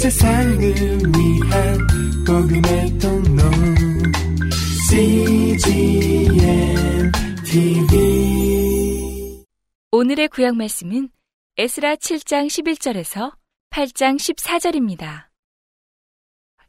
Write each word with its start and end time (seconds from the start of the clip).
세상을 0.00 0.58
위한 0.58 1.78
복음의 2.26 2.98
통로 2.98 3.42
CGM 4.88 6.32
TV 7.44 9.44
오늘의 9.92 10.28
구약 10.28 10.56
말씀은 10.56 11.10
에스라 11.58 11.96
7장 11.96 12.46
11절에서 12.46 13.34
8장 13.68 14.16
14절입니다. 14.16 15.26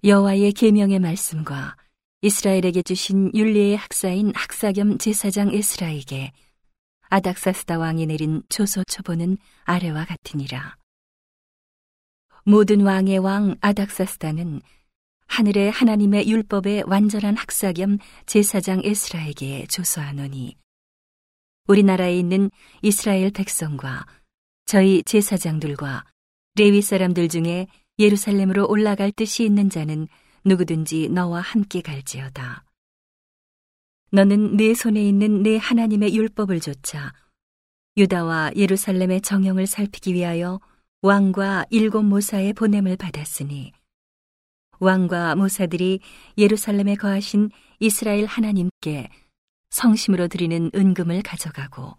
여호와의 0.04 0.52
계명의 0.52 1.00
말씀과 1.00 1.78
이스라엘에게 2.24 2.82
주신 2.82 3.32
율리의 3.34 3.78
학사인 3.78 4.34
학사 4.36 4.74
겸 4.74 4.98
제사장 4.98 5.54
에스라에게 5.54 6.34
아닥사스다 7.04 7.78
왕이 7.78 8.08
내린 8.08 8.44
조서 8.50 8.84
초보는 8.84 9.38
아래와 9.64 10.04
같으니라. 10.04 10.81
모든 12.44 12.82
왕의 12.82 13.20
왕 13.20 13.56
아닥사스다는 13.62 14.62
하늘의 15.28 15.70
하나님의 15.72 16.28
율법의 16.28 16.84
완전한 16.88 17.38
학사 17.38 17.72
겸 17.72 18.00
제사장 18.26 18.82
에스라에게 18.84 19.68
조서하노니 19.68 20.58
우리나라에 21.68 22.18
있는 22.18 22.50
이스라엘 22.82 23.30
백성과 23.32 24.06
저희 24.66 25.04
제사장들과 25.04 26.06
레위 26.56 26.82
사람들 26.82 27.30
중에 27.30 27.68
예루살렘으로 28.00 28.68
올라갈 28.68 29.12
뜻이 29.12 29.46
있는 29.46 29.70
자는 29.70 30.08
누구든지 30.44 31.10
너와 31.10 31.42
함께 31.42 31.82
갈지어다. 31.82 32.66
너는 34.12 34.58
내 34.58 34.74
손에 34.74 35.02
있는 35.08 35.44
내 35.44 35.58
하나님의 35.58 36.16
율법을 36.16 36.60
조차 36.60 37.14
유다와 37.98 38.54
예루살렘의 38.56 39.22
정형을 39.22 39.68
살피기 39.68 40.14
위하여 40.14 40.60
왕과 41.04 41.66
일곱 41.72 42.04
모사의 42.04 42.54
보냄을 42.54 42.96
받았으니 42.96 43.74
왕과 44.80 45.34
모사들이 45.34 46.00
예루살렘에 46.38 46.94
거하신 46.94 47.50
이스라엘 47.80 48.28
하나님께 48.28 49.10
성심으로 49.72 50.28
드리는 50.28 50.70
은금을 50.76 51.24
가져가고 51.24 51.98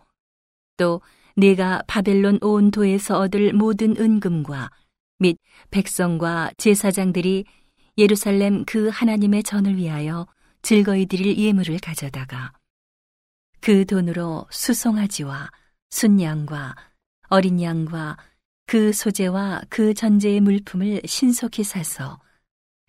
또 0.76 1.00
네가 1.36 1.82
바벨론 1.88 2.38
온 2.42 2.70
도에서 2.70 3.18
얻을 3.18 3.52
모든 3.54 3.96
은금과 3.96 4.70
및 5.18 5.36
백성과 5.72 6.52
제사장들이 6.56 7.44
예루살렘 7.98 8.64
그 8.64 8.88
하나님의 8.88 9.42
전을 9.42 9.76
위하여 9.76 10.28
즐거이 10.62 11.06
드릴 11.06 11.36
예물을 11.36 11.80
가져다가 11.80 12.52
그 13.60 13.84
돈으로 13.84 14.46
수송아지와 14.50 15.50
순양과 15.90 16.76
어린 17.28 17.60
양과 17.60 18.16
그 18.66 18.92
소재와 18.92 19.62
그 19.68 19.94
전제의 19.94 20.40
물품을 20.40 21.02
신속히 21.04 21.64
사서 21.64 22.20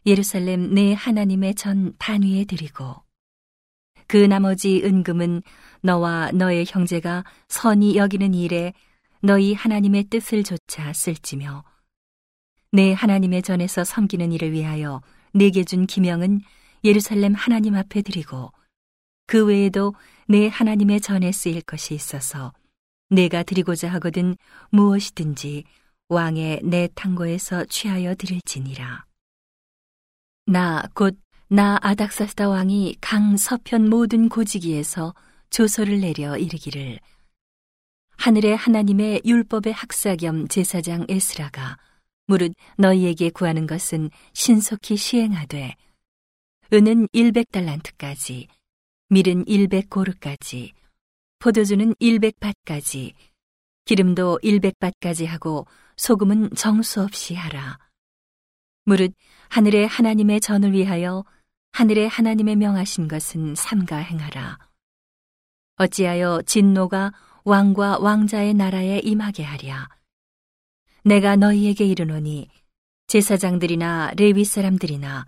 예루살렘 0.05 0.73
내 0.73 0.93
하나님의 0.93 1.55
전 1.55 1.93
단위에 1.97 2.45
드리고 2.45 2.95
그 4.07 4.17
나머지 4.17 4.81
은금은 4.83 5.41
너와 5.81 6.31
너의 6.33 6.66
형제가 6.67 7.23
선이 7.47 7.95
여기는 7.95 8.33
일에 8.33 8.73
너희 9.21 9.53
하나님의 9.53 10.05
뜻을 10.05 10.44
조차 10.44 10.91
쓸지며 10.94 11.63
내 12.71 12.94
하나님의 12.94 13.41
전에서 13.41 13.83
섬기는 13.83 14.31
일을 14.31 14.51
위하여 14.51 15.01
내게 15.33 15.63
준 15.63 15.85
기명은 15.85 16.41
예루살렘 16.83 17.33
하나님 17.33 17.75
앞에 17.75 18.01
드리고 18.01 18.51
그 19.25 19.45
외에도 19.45 19.95
내 20.27 20.47
하나님의 20.47 21.01
전에 21.01 21.31
쓰일 21.31 21.61
것이 21.61 21.94
있어서 21.94 22.53
내가 23.14 23.44
드리고자 23.44 23.89
하거든 23.94 24.36
무엇이든지 24.72 25.64
왕의 26.09 26.61
내 26.64 26.89
탕고에서 26.95 27.66
취하여 27.66 28.16
드릴지니라. 28.16 29.06
나 30.45 30.83
곧 30.95 31.23
나 31.50 31.78
아닥사스다 31.84 32.50
왕이 32.50 32.95
강 33.00 33.38
서편 33.38 33.88
모든 33.88 34.28
고지기에서 34.28 35.13
조서를 35.52 36.00
내려 36.02 36.35
이르기를 36.35 37.00
하늘의 38.18 38.56
하나님의 38.56 39.22
율법의 39.23 39.72
학사 39.72 40.16
겸 40.16 40.47
제사장 40.47 41.06
에스라가 41.09 41.78
무릇 42.25 42.53
너희에게 42.79 43.29
구하는 43.29 43.68
것은 43.68 44.09
신속히 44.34 44.97
시행하되 44.97 45.75
은은 46.73 47.07
100달란트까지 47.13 48.47
밀은 49.09 49.46
100고르까지 49.46 50.72
포도주는 51.43 51.93
100밭까지 51.99 53.11
기름도 53.83 54.39
100밭까지 54.41 55.25
하고 55.25 55.67
소금은 55.97 56.51
정수 56.55 57.01
없이 57.01 57.35
하라. 57.35 57.79
무릇 58.85 59.13
하늘의 59.49 59.85
하나님의 59.87 60.39
전을 60.39 60.71
위하여 60.71 61.25
하늘의 61.73 62.07
하나님의 62.07 62.55
명하신 62.55 63.09
것은 63.09 63.55
삼가 63.55 63.97
행하라. 63.97 64.57
어찌하여 65.75 66.43
진노가 66.45 67.11
왕과 67.43 67.99
왕자의 67.99 68.53
나라에 68.53 68.99
임하게 68.99 69.43
하랴? 69.43 69.89
내가 71.03 71.35
너희에게 71.35 71.83
이르노니 71.83 72.47
제사장들이나 73.07 74.13
레위 74.15 74.45
사람들이나 74.45 75.25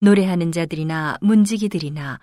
노래하는 0.00 0.52
자들이나 0.52 1.18
문지기들이나 1.20 2.18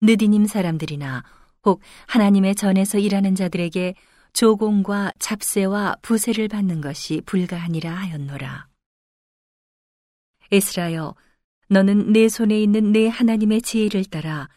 느디님 0.00 0.46
사람들이나 0.46 1.24
혹 1.64 1.80
하나님의 2.06 2.54
전에서 2.54 2.98
일하는 2.98 3.34
자들에게 3.34 3.94
조공과 4.32 5.12
잡세와 5.18 5.96
부세를 6.02 6.48
받는 6.48 6.80
것이 6.80 7.20
불가하니라 7.26 7.92
하였노라. 7.92 8.68
에스라여, 10.52 11.14
너는 11.68 12.12
내 12.12 12.28
손에 12.28 12.60
있는 12.60 12.92
내 12.92 13.08
하나님의 13.08 13.62
지혜를 13.62 14.04
따라 14.06 14.48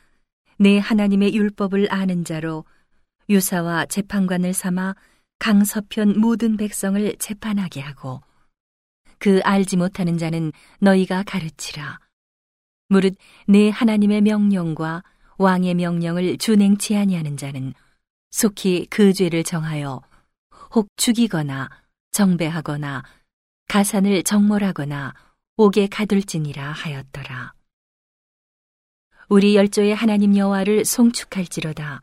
내 0.57 0.79
하나님의 0.79 1.35
율법을 1.35 1.91
아는 1.91 2.23
자로 2.23 2.65
유사와 3.29 3.85
재판관을 3.87 4.53
삼아 4.53 4.95
강서편 5.39 6.19
모든 6.19 6.57
백성을 6.57 7.15
재판하게 7.17 7.81
하고 7.81 8.21
그 9.19 9.41
알지 9.43 9.77
못하는 9.77 10.17
자는 10.17 10.51
너희가 10.79 11.23
가르치라. 11.23 11.99
무릇 12.89 13.15
내 13.47 13.69
하나님의 13.69 14.21
명령과 14.21 15.03
왕의 15.37 15.75
명령을 15.75 16.37
준행치 16.37 16.95
아니하는 16.95 17.37
자는 17.37 17.73
속히 18.31 18.87
그 18.89 19.13
죄를 19.13 19.43
정하여 19.43 20.01
혹 20.73 20.87
죽이거나 20.97 21.69
정배하거나 22.11 23.03
가산을 23.67 24.23
정몰하거나 24.23 25.13
옥에 25.57 25.87
가둘지니라 25.87 26.71
하였더라. 26.71 27.53
우리 29.29 29.55
열조의 29.55 29.95
하나님 29.95 30.35
여호와를 30.35 30.85
송축할지로다. 30.85 32.01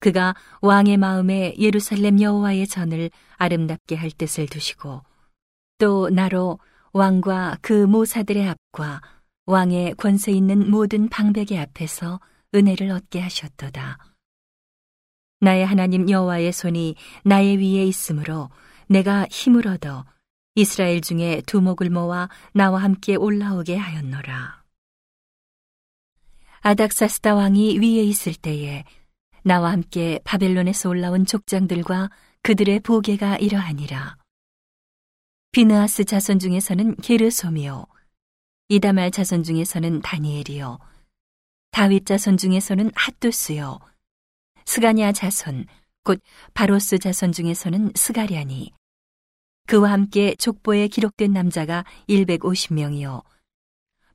그가 0.00 0.34
왕의 0.60 0.96
마음에 0.96 1.54
예루살렘 1.58 2.20
여호와의 2.20 2.66
전을 2.68 3.10
아름답게 3.36 3.96
할 3.96 4.10
뜻을 4.10 4.46
두시고 4.46 5.02
또 5.78 6.08
나로 6.08 6.58
왕과 6.92 7.58
그 7.60 7.72
모사들의 7.72 8.48
앞과 8.48 9.02
왕의 9.46 9.94
권세 9.94 10.32
있는 10.32 10.70
모든 10.70 11.08
방백의 11.08 11.58
앞에서 11.58 12.20
은혜를 12.54 12.90
얻게 12.90 13.20
하셨도다. 13.20 13.98
나의 15.40 15.64
하나님 15.66 16.08
여호와의 16.08 16.52
손이 16.52 16.96
나의 17.24 17.58
위에 17.58 17.84
있으므로 17.84 18.50
내가 18.88 19.26
힘을 19.30 19.68
얻어 19.68 20.04
이스라엘 20.54 21.00
중에 21.00 21.42
두목을 21.46 21.90
모아 21.90 22.28
나와 22.52 22.82
함께 22.82 23.14
올라오게 23.14 23.76
하였노라. 23.76 24.64
아닥사스다 26.60 27.34
왕이 27.34 27.78
위에 27.78 28.02
있을 28.02 28.34
때에 28.34 28.84
나와 29.44 29.70
함께 29.70 30.18
바벨론에서 30.24 30.88
올라온 30.88 31.24
족장들과 31.24 32.10
그들의 32.42 32.80
보계가 32.80 33.36
이러하니라. 33.36 34.16
비느하스 35.52 36.04
자손 36.04 36.40
중에서는 36.40 36.96
게르솜이요. 36.96 37.86
이다말 38.68 39.12
자손 39.12 39.44
중에서는 39.44 40.00
다니엘이요. 40.02 40.78
다윗 41.70 42.06
자손 42.06 42.36
중에서는 42.36 42.90
핫두스요. 42.94 43.78
스가냐 44.64 45.12
자손, 45.12 45.66
곧 46.04 46.20
바로스 46.54 46.98
자손 46.98 47.32
중에서는 47.32 47.92
스가랴니. 47.94 48.72
그와 49.66 49.92
함께 49.92 50.34
족보에 50.36 50.88
기록된 50.88 51.32
남자가 51.32 51.84
150명이요. 52.08 53.22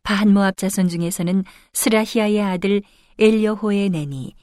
바한모압 0.02 0.58
자손 0.58 0.90
중에서는 0.90 1.44
스라히아의 1.74 2.42
아들 2.42 2.82
엘여호의 3.20 3.90
내니 3.90 4.34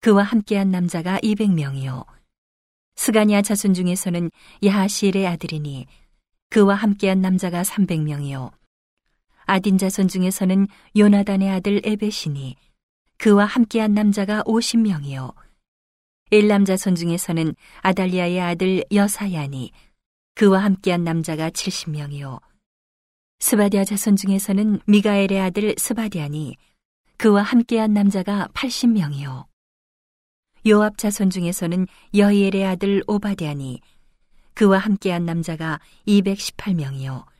그와 0.00 0.22
함께한 0.22 0.70
남자가 0.70 1.18
200명이요. 1.18 2.04
스가냐 2.96 3.42
자손 3.42 3.74
중에서는 3.74 4.30
야하실의 4.64 5.26
아들이니 5.26 5.86
그와 6.50 6.74
함께한 6.74 7.20
남자가 7.20 7.62
300명이요. 7.62 8.52
아딘 9.44 9.78
자손 9.78 10.08
중에서는 10.08 10.66
요나단의 10.96 11.50
아들 11.50 11.80
에베시니 11.84 12.56
그와 13.18 13.44
함께한 13.44 13.94
남자가 13.94 14.42
50명이요. 14.42 15.34
엘람 16.32 16.64
자손 16.64 16.94
중에서는 16.94 17.54
아달리아의 17.80 18.40
아들 18.40 18.84
여사야니 18.92 19.70
그와 20.34 20.64
함께한 20.64 21.04
남자가 21.04 21.50
70명이요. 21.50 22.40
스바디아 23.38 23.84
자손 23.84 24.16
중에서는 24.16 24.80
미가엘의 24.86 25.40
아들 25.40 25.74
스바디아니 25.78 26.56
그와 27.16 27.42
함께한 27.42 27.92
남자가 27.92 28.48
80명이요. 28.54 29.46
요압 30.66 30.96
자손 30.96 31.30
중에서는 31.30 31.86
여이엘의 32.14 32.64
아들 32.64 33.02
오바디아니 33.06 33.80
그와 34.54 34.78
함께한 34.78 35.26
남자가 35.26 35.78
218명이요. 36.08 37.33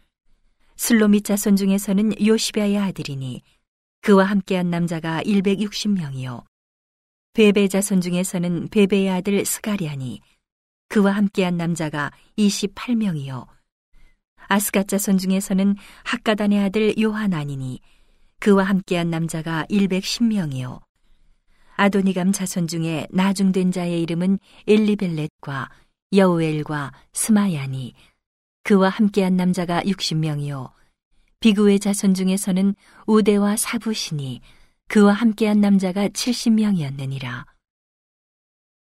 슬로밋 0.77 1.25
자손 1.25 1.57
중에서는 1.57 2.25
요시비아의 2.25 2.79
아들이니 2.79 3.43
그와 4.01 4.25
함께한 4.25 4.71
남자가 4.71 5.23
160명이요. 5.23 6.45
베베 7.33 7.69
자손 7.69 8.01
중에서는 8.01 8.69
베베의 8.69 9.11
아들 9.11 9.45
스가리아니 9.45 10.21
그와 10.89 11.13
함께한 11.13 11.57
남자가 11.57 12.13
28명이요. 12.39 13.47
아스갓 14.37 14.89
자손 14.89 15.19
중에서는 15.19 15.77
학가단의 16.05 16.61
아들 16.61 16.95
요하나니니 17.01 17.81
그와 18.39 18.65
함께한 18.65 19.11
남자가 19.11 19.65
110명이요. 19.71 20.81
아도니감 21.77 22.33
자손 22.33 22.69
중에 22.69 23.07
나중된 23.11 23.73
자의 23.73 24.03
이름은 24.03 24.39
엘리벨렛과 24.69 25.71
여우엘과 26.15 26.93
스마야니 27.13 27.95
그와 28.65 28.89
함께한 28.89 29.37
남자가 29.37 29.83
60명이요. 29.83 30.73
비구의 31.41 31.79
자손 31.79 32.15
중에서는 32.15 32.75
우대와 33.07 33.59
사부시니 33.59 34.41
그와 34.89 35.13
함께한 35.13 35.61
남자가 35.61 36.09
70명이었느니라. 36.09 37.45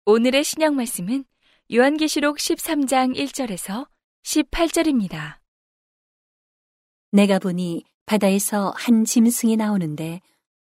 오늘의 0.06 0.44
신약 0.44 0.74
말씀은 0.74 1.24
요한계시록 1.74 2.36
13장 2.36 3.16
1절에서 3.16 3.88
18절입니다. 4.22 5.38
내가 7.10 7.40
보니 7.40 7.84
바다에서 8.06 8.72
한 8.76 9.04
짐승이 9.04 9.56
나오는데 9.56 10.20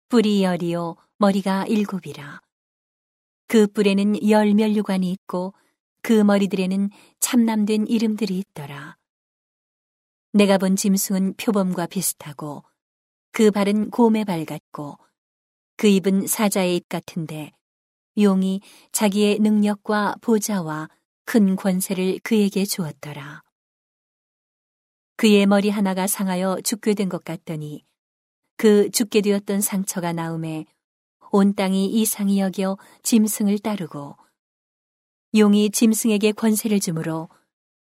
뿔이 0.09 0.43
열이요 0.43 0.97
머리가 1.19 1.67
일곱이라. 1.67 2.41
그 3.47 3.69
뿔에는 3.69 4.29
열 4.29 4.55
면류관이 4.55 5.09
있고 5.12 5.55
그 6.03 6.12
머리들에는 6.12 6.91
참남된 7.21 7.87
이름들이 7.87 8.39
있더라. 8.39 8.97
내가 10.33 10.59
본 10.59 10.77
짐승은 10.77 11.35
표범과 11.37 11.87
비슷하고 11.87 12.65
그 13.33 13.50
발은 13.50 13.91
곰의 13.91 14.25
발 14.25 14.45
같고 14.45 14.99
그 15.77 15.87
입은 15.87 16.27
사자의 16.27 16.77
입 16.77 16.89
같은데 16.89 17.53
용이 18.19 18.61
자기의 18.93 19.39
능력과 19.39 20.17
보좌와 20.21 20.89
큰 21.25 21.56
권세를 21.56 22.21
그에게 22.23 22.65
주었더라. 22.65 23.43
그의 25.17 25.47
머리 25.47 25.69
하나가 25.71 26.06
상하여 26.06 26.61
죽게 26.62 26.94
된 26.94 27.09
것 27.09 27.25
같더니 27.25 27.85
그 28.56 28.91
죽게 28.91 29.21
되었던 29.21 29.61
상처가 29.61 30.12
나음에 30.12 30.65
온 31.31 31.55
땅이 31.55 31.87
이상히 31.87 32.41
여겨 32.41 32.79
짐승을 33.03 33.59
따르고 33.61 34.17
용이 35.37 35.71
짐승에게 35.71 36.33
권세를 36.33 36.81
주므로 36.81 37.29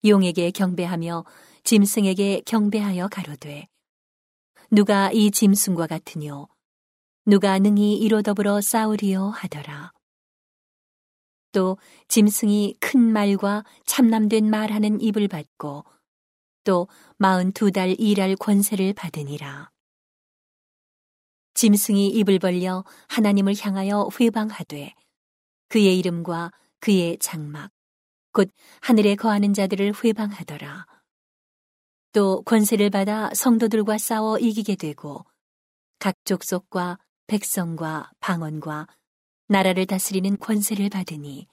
용에게 0.05 0.51
경배하며 0.51 1.23
짐승에게 1.63 2.41
경배하여 2.45 3.07
가로되 3.07 3.67
누가 4.71 5.09
이 5.11 5.31
짐승과 5.31 5.87
같으뇨? 5.87 6.47
누가 7.25 7.57
능히 7.59 7.95
이로 7.97 8.21
더불어 8.21 8.59
싸우리요 8.59 9.29
하더라. 9.29 9.93
또 11.51 11.77
짐승이 12.09 12.75
큰 12.79 12.99
말과 13.11 13.63
참남된 13.85 14.49
말하는 14.49 14.99
입을 15.01 15.27
받고 15.27 15.85
또 16.63 16.87
마흔 17.17 17.51
두 17.53 17.71
달 17.71 17.95
일할 17.99 18.35
권세를 18.35 18.93
받으니라. 18.93 19.71
짐승이 21.53 22.09
입을 22.09 22.39
벌려 22.39 22.83
하나님을 23.07 23.55
향하여 23.59 24.09
회방하되 24.19 24.93
그의 25.69 25.97
이름과 25.99 26.51
그의 26.79 27.17
장막 27.19 27.71
곧 28.31 28.49
하늘에 28.81 29.15
거하는 29.15 29.53
자들을 29.53 29.93
회방하더라. 30.03 30.85
또 32.11 32.41
권세를 32.43 32.89
받아 32.89 33.29
성도들과 33.33 33.97
싸워 33.97 34.37
이기게 34.37 34.75
되고 34.75 35.25
각 35.99 36.15
족속과 36.25 36.97
백성과 37.27 38.11
방언과 38.19 38.87
나라를 39.47 39.85
다스리는 39.85 40.37
권세를 40.37 40.89
받으니 40.89 41.47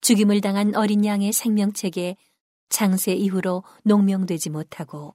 죽임을 0.00 0.40
당한 0.40 0.74
어린 0.74 1.04
양의 1.04 1.32
생명책에 1.32 2.16
장세 2.68 3.12
이후로 3.12 3.62
농명되지 3.84 4.50
못하고 4.50 5.14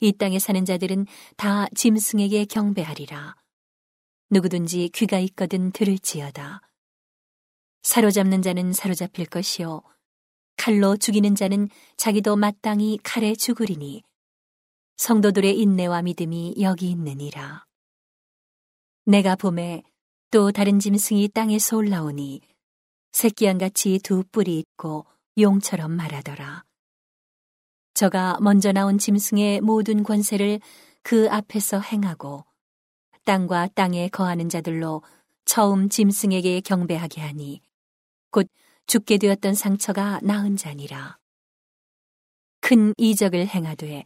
이 0.00 0.12
땅에 0.12 0.38
사는 0.38 0.64
자들은 0.64 1.06
다 1.36 1.66
짐승에게 1.74 2.46
경배하리라. 2.46 3.36
누구든지 4.30 4.90
귀가 4.92 5.18
있거든 5.20 5.70
들을지어다. 5.70 6.60
사로잡는 7.84 8.40
자는 8.40 8.72
사로잡힐 8.72 9.26
것이요 9.26 9.82
칼로 10.56 10.96
죽이는 10.96 11.34
자는 11.34 11.68
자기도 11.98 12.34
마땅히 12.34 12.98
칼에 13.02 13.34
죽으리니 13.34 14.02
성도들의 14.96 15.58
인내와 15.60 16.02
믿음이 16.02 16.56
여기 16.60 16.90
있느니라. 16.90 17.66
내가 19.04 19.36
봄에 19.36 19.82
또 20.30 20.50
다른 20.50 20.78
짐승이 20.78 21.28
땅에서 21.28 21.76
올라오니 21.76 22.40
새끼양 23.12 23.58
같이 23.58 24.00
두 24.02 24.24
뿔이 24.32 24.58
있고 24.58 25.04
용처럼 25.38 25.92
말하더라. 25.92 26.64
저가 27.92 28.38
먼저 28.40 28.72
나온 28.72 28.96
짐승의 28.96 29.60
모든 29.60 30.02
권세를 30.02 30.58
그 31.02 31.28
앞에서 31.30 31.80
행하고 31.80 32.46
땅과 33.24 33.68
땅에 33.74 34.08
거하는 34.08 34.48
자들로 34.48 35.02
처음 35.44 35.90
짐승에게 35.90 36.62
경배하게 36.62 37.20
하니 37.20 37.60
곧 38.34 38.48
죽게 38.88 39.18
되었던 39.18 39.54
상처가 39.54 40.18
나은 40.24 40.56
자니라. 40.56 41.18
큰 42.60 42.92
이적을 42.96 43.46
행하되 43.46 44.04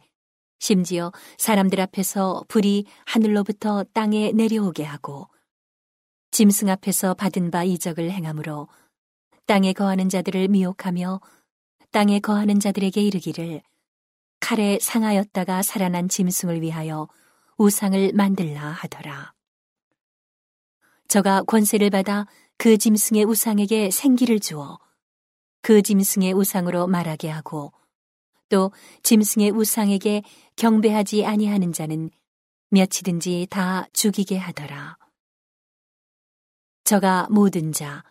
심지어 0.59 1.11
사람들 1.39 1.81
앞에서 1.81 2.45
불이 2.47 2.85
하늘로부터 3.07 3.83
땅에 3.91 4.31
내려오게 4.31 4.83
하고 4.83 5.29
짐승 6.29 6.69
앞에서 6.69 7.15
받은 7.15 7.49
바 7.49 7.63
이적을 7.63 8.11
행함으로 8.11 8.67
땅에 9.47 9.73
거하는 9.73 10.09
자들을 10.09 10.47
미혹하며 10.49 11.21
땅에 11.89 12.19
거하는 12.19 12.59
자들에게 12.59 13.01
이르기를 13.01 13.63
칼에 14.41 14.77
상하였다가 14.79 15.63
살아난 15.63 16.07
짐승을 16.07 16.61
위하여 16.61 17.07
우상을 17.57 18.11
만들라 18.13 18.61
하더라. 18.61 19.33
저가 21.07 21.41
권세를 21.43 21.89
받아 21.89 22.27
그 22.61 22.77
짐승의 22.77 23.23
우상에게 23.23 23.89
생기를 23.89 24.41
주어 24.41 24.79
그 25.61 25.81
짐승의 25.81 26.33
우상으로 26.33 26.87
말하게 26.87 27.29
하고 27.29 27.71
또 28.49 28.73
짐승의 29.01 29.51
우상에게 29.51 30.23
경배하지 30.57 31.25
아니하는 31.25 31.71
자는 31.71 32.09
며치든지 32.71 33.47
다 33.49 33.87
죽이게 33.93 34.37
하더라. 34.37 34.97
저가 36.83 37.29
모든 37.31 37.71
자, 37.71 38.03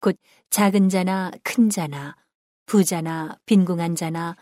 곧 0.00 0.16
작은 0.48 0.88
자나 0.88 1.30
큰 1.42 1.68
자나 1.68 2.16
부자나 2.64 3.38
빈궁한 3.44 3.96
자나 3.96 4.34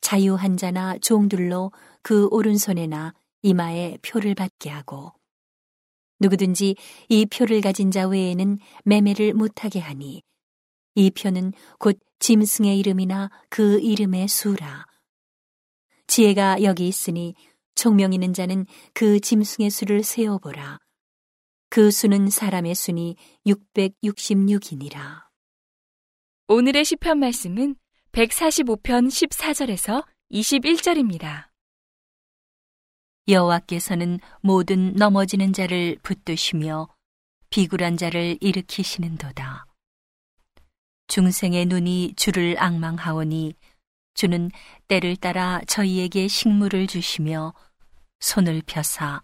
자유한 0.00 0.56
자나 0.56 0.98
종들로 0.98 1.70
그 2.02 2.26
오른손에나 2.32 3.14
이마에 3.42 3.98
표를 4.02 4.34
받게 4.34 4.68
하고 4.68 5.12
누구든지 6.20 6.76
이 7.08 7.26
표를 7.26 7.60
가진 7.60 7.90
자 7.90 8.06
외에는 8.06 8.58
매매를 8.84 9.34
못하게 9.34 9.80
하니 9.80 10.22
이 10.94 11.10
표는 11.10 11.52
곧 11.78 11.98
짐승의 12.18 12.78
이름이나 12.78 13.30
그 13.50 13.78
이름의 13.80 14.28
수라. 14.28 14.86
지혜가 16.06 16.62
여기 16.62 16.88
있으니 16.88 17.34
총명 17.74 18.12
있는 18.12 18.32
자는 18.32 18.64
그 18.94 19.20
짐승의 19.20 19.70
수를 19.70 20.02
세어보라. 20.02 20.78
그 21.68 21.90
수는 21.90 22.30
사람의 22.30 22.74
수니 22.74 23.16
666이니라. 23.46 25.26
오늘의 26.48 26.84
시편 26.84 27.18
말씀은 27.18 27.76
145편 28.12 29.08
14절에서 29.08 30.04
21절입니다. 30.30 31.55
여호와께서는 33.28 34.20
모든 34.40 34.92
넘어지는 34.94 35.52
자를 35.52 35.98
붙드시며 36.02 36.88
비굴한 37.50 37.96
자를 37.96 38.38
일으키시는도다. 38.40 39.66
중생의 41.08 41.66
눈이 41.66 42.14
주를 42.16 42.56
악망하오니 42.58 43.54
주는 44.14 44.50
때를 44.88 45.16
따라 45.16 45.60
저희에게 45.66 46.28
식물을 46.28 46.86
주시며 46.86 47.52
손을 48.20 48.62
펴사 48.64 49.20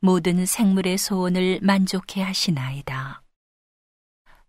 모든 0.00 0.44
생물의 0.44 0.98
소원을 0.98 1.60
만족해 1.62 2.22
하시나이다. 2.22 3.22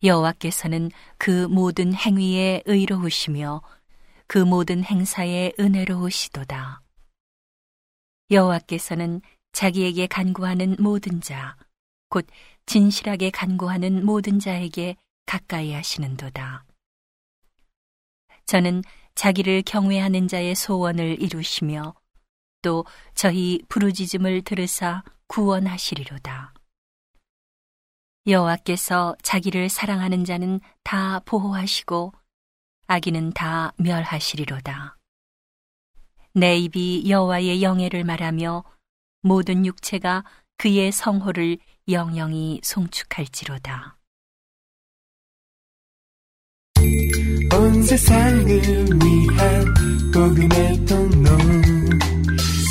여호와께서는 0.03 0.91
그 1.17 1.47
모든 1.47 1.93
행위에 1.93 2.63
의로우시며 2.65 3.61
그 4.27 4.37
모든 4.37 4.83
행사에 4.83 5.53
은혜로우시도다. 5.59 6.81
여호와께서는 8.29 9.21
자기에게 9.53 10.07
간구하는 10.07 10.75
모든 10.79 11.21
자, 11.21 11.55
곧 12.09 12.27
진실하게 12.65 13.31
간구하는 13.31 14.05
모든 14.05 14.39
자에게 14.39 14.97
가까이 15.25 15.73
하시는도다. 15.73 16.65
저는 18.45 18.83
자기를 19.15 19.63
경외하는 19.63 20.27
자의 20.27 20.55
소원을 20.55 21.21
이루시며 21.21 21.95
또 22.61 22.85
저희 23.13 23.61
부르짖음을 23.67 24.43
들으사 24.43 25.03
구원하시리로다. 25.27 26.53
여호와께서 28.27 29.15
자기를 29.23 29.69
사랑하는 29.69 30.25
자는 30.25 30.59
다 30.83 31.19
보호하시고 31.19 32.13
악인은 32.87 33.31
다 33.31 33.73
멸하시리로다. 33.77 34.96
내 36.37 36.55
입이 36.55 37.09
여호와의 37.09 37.63
영예를 37.63 38.03
말하며 38.03 38.63
모든 39.23 39.65
육체가 39.65 40.23
그의 40.57 40.91
성호를 40.91 41.57
영영히 41.89 42.59
송축할지로다. 42.61 43.97
온 47.55 47.81
세상을 47.81 48.45
위한 48.45 49.73
복음의 50.13 50.85
통로 50.85 51.29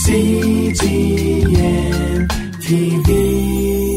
CGM 0.05 1.49
TV 2.61 3.96